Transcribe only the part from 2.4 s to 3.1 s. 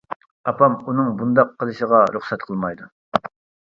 قىلمايدۇ.